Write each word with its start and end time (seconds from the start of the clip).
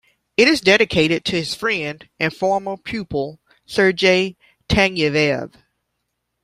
It 0.35 0.47
is 0.47 0.61
dedicated 0.61 1.25
to 1.25 1.33
his 1.35 1.53
friend 1.53 2.09
and 2.19 2.35
former 2.35 2.75
pupil 2.75 3.39
Sergei 3.67 4.35
Taneyev. 4.67 5.53